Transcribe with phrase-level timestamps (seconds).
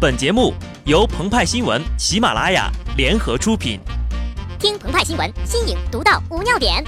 [0.00, 0.54] 本节目
[0.86, 3.78] 由澎湃新闻、喜马拉雅联合出品。
[4.58, 6.82] 听澎湃新闻，新颖独到，无尿点。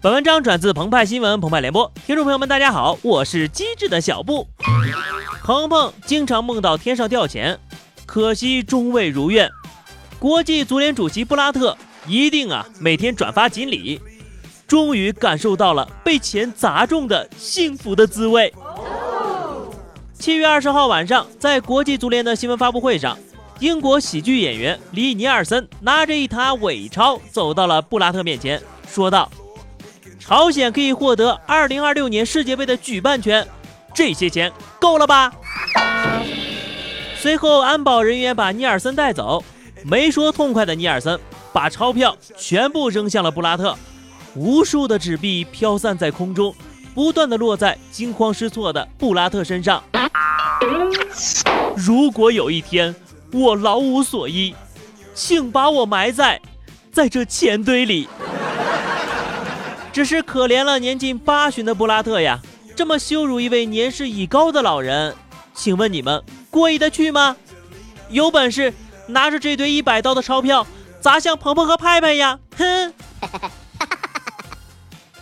[0.00, 4.46] 本文章转自澎湃新闻、澎湃联播，听众朋友们，大家好，我是机智的小布。
[5.42, 7.58] 鹏鹏经常梦到天上掉钱，
[8.06, 9.50] 可惜终未如愿。
[10.20, 11.76] 国际足联主席布拉特
[12.06, 14.00] 一定啊，每天转发锦鲤。
[14.72, 18.50] 终于感受到了被钱砸中的幸福的滋味。
[20.14, 23.18] 七月二十号晚上，在国际足联的新闻发布会上，
[23.60, 29.30] 英国喜剧演员李尼尔森拿着一沓伪钞走到了布拉特面前，说道
[30.18, 33.46] ：“朝鲜可以获得二零二六年世界杯的举办权，
[33.92, 34.50] 这些钱
[34.80, 35.30] 够了吧？”
[37.20, 39.44] 随后，安保人员把尼尔森带走。
[39.84, 41.20] 没说痛快的尼尔森
[41.52, 43.76] 把钞票全部扔向了布拉特。
[44.34, 46.54] 无数的纸币飘散在空中，
[46.94, 49.82] 不断的落在惊慌失措的布拉特身上。
[51.76, 52.94] 如果有一天
[53.32, 54.54] 我老无所依，
[55.14, 56.40] 请把我埋在
[56.90, 58.08] 在这钱堆里。
[59.92, 62.40] 只是可怜了年近八旬的布拉特呀，
[62.74, 65.14] 这么羞辱一位年事已高的老人，
[65.54, 67.36] 请问你们过意得去吗？
[68.08, 68.72] 有本事
[69.08, 70.66] 拿着这堆一百刀的钞票
[71.00, 72.38] 砸向鹏鹏和派派呀！
[72.56, 72.94] 哼！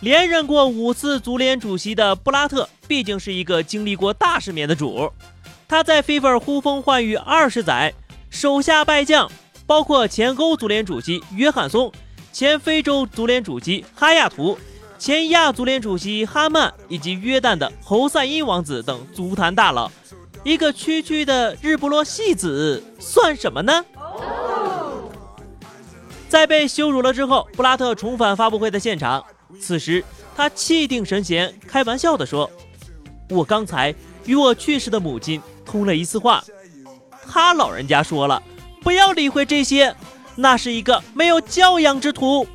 [0.01, 5.11] 连任过五次足联主席的布拉特，毕竟是一个经历过大世面的主。
[5.69, 7.93] 他在 FIFA 呼风唤雨二十载，
[8.31, 9.31] 手下败将
[9.67, 11.93] 包括前欧足联主席约翰松、
[12.33, 14.59] 前非洲足联主席哈亚图、
[14.99, 19.91] 前亚足联主席哈曼以及约旦的侯赛因王子等足坛大佬。
[20.43, 23.85] 一个区区的日不落戏子算什么呢？
[26.31, 29.23] 在被羞辱了之后，布拉特重返发布会的现场。
[29.59, 30.05] 此时，
[30.37, 32.51] 他气定神闲，开玩笑地说
[33.31, 33.95] ：“我刚才
[34.27, 36.45] 与我去世的母亲通了一次话，
[37.27, 38.43] 他老人家说了，
[38.83, 39.95] 不要理会这些，
[40.37, 42.47] 那是一个没有教养之徒。”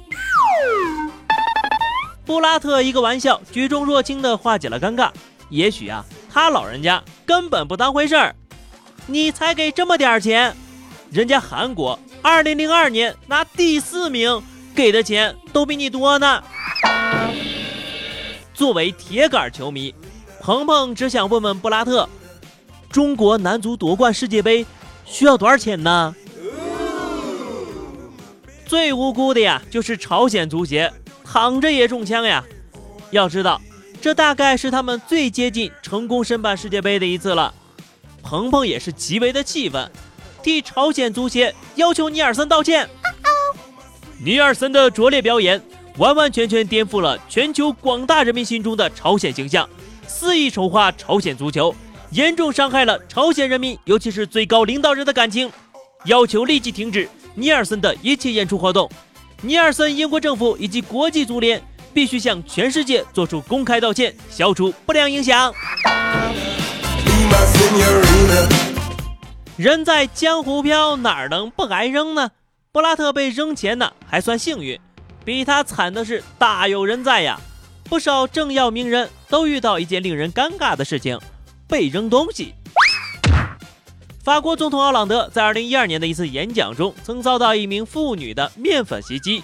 [2.25, 5.11] 布拉特一个玩笑，举重若轻地化解了尴尬。
[5.49, 8.35] 也许啊，他老人家根本不当回事儿。
[9.05, 10.55] 你才给这么点钱，
[11.11, 14.41] 人家韩国2002年拿第四名，
[14.75, 16.43] 给的钱都比你多呢。
[18.53, 19.95] 作为铁杆球迷，
[20.41, 22.07] 鹏鹏只想问问布拉特：
[22.89, 24.65] 中国男足夺冠世界杯
[25.05, 26.13] 需要多少钱呢？
[28.65, 30.91] 最无辜的呀，就是朝鲜足协，
[31.23, 32.43] 躺着也中枪呀！
[33.11, 33.61] 要知道，
[34.01, 37.53] 这大概是他们最接近成功申办世界杯的一次了。
[38.23, 39.91] 鹏鹏也是极为的气愤，
[40.41, 42.89] 替朝鲜足协要求尼尔森道歉。
[44.23, 45.61] 尼尔森的拙劣表演。
[45.97, 49.65] 完完全全颠覆了全球广大人民心中的朝鲜形象，
[50.05, 51.73] 肆意丑化朝鲜足球，
[52.09, 55.49] 严重伤害了朝鲜人民，尤其是最高领导人的感情。
[56.03, 58.91] 要求立即停止尼尔森的一切演出活动。
[59.41, 65.53] 尼尔森英国政府以及国际足联必须向全世界做出公开道歉，消除不良影响。
[69.55, 72.31] 人在江湖飘，哪能不挨扔呢？
[72.75, 74.77] 布拉特被扔钱呢，还算幸运。
[75.23, 77.39] 比他惨的是大有人在呀！
[77.85, 81.17] 不少政要名人都遇到一件令人尴尬的事情：
[81.69, 82.53] 被扔东西。
[84.21, 89.41] 法国总统奥朗德在2012年的一次演讲中，曾遭到一名妇女的面粉袭击。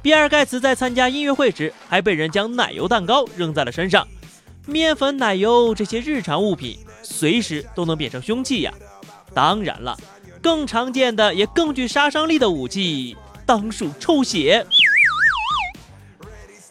[0.00, 4.08] 比尔盖茨在参加音乐会时，还被人将奶油蛋糕扔在了身上。
[4.64, 8.72] 面粉、奶油这些日常物品，随时都能变成凶器呀！
[9.34, 9.94] 当然了，
[10.42, 14.66] 更常见的也更具杀伤力的武器，当属臭血。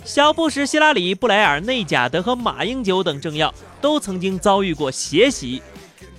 [0.03, 5.61] 小布什、希拉里、布莱尔、内贾德和马英九等政要都曾经遭遇过血洗。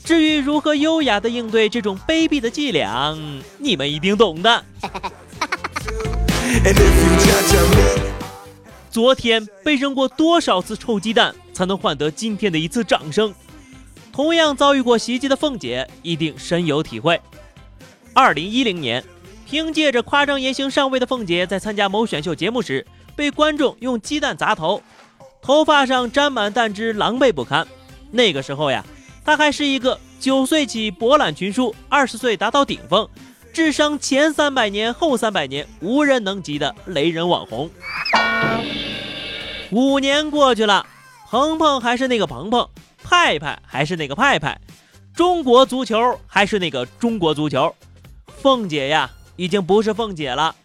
[0.04, 3.18] 至于如何优雅地应对这种卑鄙的伎俩，
[3.58, 4.64] 你们一定懂的。
[8.90, 13.34] 昨天被扔过多少次臭鸡蛋，才能换得今天的一次掌声？
[14.12, 17.20] 同样遭遇过袭击的凤姐一定深有体会。
[18.12, 19.04] 二零一零年，
[19.46, 22.86] 凭借着夸张言行上位的凤姐，在参加某选秀节目时。
[23.16, 24.82] 被观众用鸡蛋砸头，
[25.42, 27.66] 头发上沾满蛋汁，狼狈不堪。
[28.10, 28.82] 那个时候呀，
[29.26, 33.06] 她还是一个九岁起博览群书，二十岁达到顶峰，
[33.52, 37.68] 智商前三百年后三百年无人能及的雷人网红。
[39.70, 40.86] 五年过去了，
[41.28, 42.66] 鹏鹏还是那个鹏鹏，
[43.02, 44.58] 派派还是那个派派，
[45.14, 47.74] 中国足球还是那个中国足球，
[48.42, 50.56] 凤姐呀，已经不是凤姐了。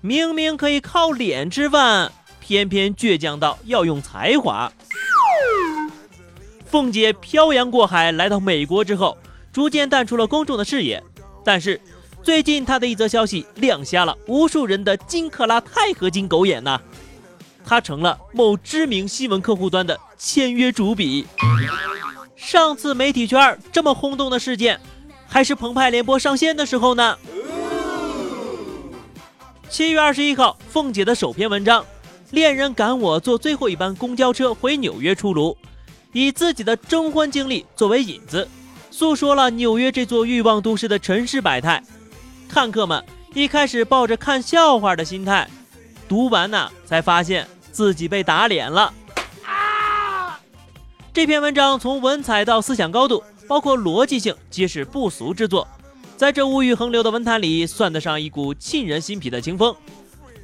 [0.00, 2.10] 明明可以靠脸吃饭，
[2.40, 4.72] 偏偏倔强到要用才华。
[6.64, 9.18] 凤姐漂洋过海来到美国之后，
[9.52, 11.04] 逐渐淡出了公众的视野。
[11.44, 11.78] 但是，
[12.22, 16.80] 最近她的一则消息亮瞎了无数人的金克拉钛合金狗眼呐！
[17.62, 21.26] 她成了某知名新闻客户端的签约主笔。
[22.36, 24.80] 上次媒体圈这么轰动的事件，
[25.32, 27.16] 还是澎湃联播上线的时候呢。
[29.70, 31.82] 七月二十一号，凤姐的首篇文章
[32.32, 35.56] 《恋人赶我坐最后一班公交车回纽约》出炉，
[36.12, 38.46] 以自己的征婚经历作为引子，
[38.90, 41.82] 诉说了纽约这座欲望都市的尘世百态。
[42.46, 43.02] 看客们
[43.32, 45.48] 一开始抱着看笑话的心态，
[46.06, 48.92] 读完呢才发现自己被打脸了。
[49.46, 50.38] 啊！
[51.14, 55.66] 这篇文章从文采到思想高度，包括逻辑性，皆是不俗之作。
[56.16, 59.74] 在这物欲横流的文坛里，算得上一股沁人心脾的清风。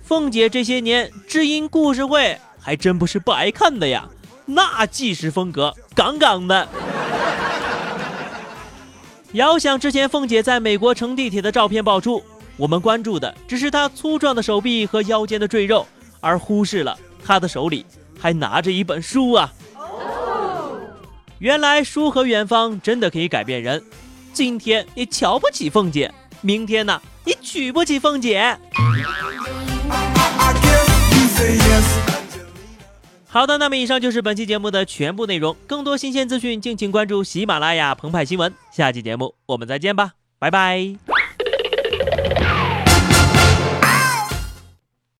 [0.02, 4.08] 凤姐这些年知音故事会还真不是白看的呀，
[4.46, 6.68] 那纪实风格杠杠的。
[9.32, 12.22] 遥想之前凤姐在美国乘地铁的照片爆出，
[12.56, 15.86] 我们关注的只是她粗壮的手臂和腰间的赘肉，
[16.20, 17.84] 而忽视了她的手里
[18.18, 19.52] 还拿着一本书啊。
[21.38, 23.82] 原来书和远方真的可以改变人。
[24.32, 28.56] 今天你瞧不起凤姐，明天呢，你娶不起凤姐。
[33.26, 35.54] 好的，那么以上就是本期节目的全部内容。
[35.66, 38.52] 更多新鲜资讯，敬请关注喜马拉雅澎湃新闻。
[38.72, 41.17] 下期节目我们再见吧，拜拜。